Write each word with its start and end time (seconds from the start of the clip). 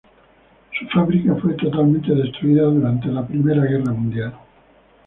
Su 0.79 0.87
fábrica 0.87 1.35
fue 1.35 1.53
totalmente 1.53 2.11
destruida 2.15 2.63
durante 2.63 3.07
la 3.09 3.23
Primera 3.27 3.61
Guerra 3.65 3.93
Mundial. 3.93 4.33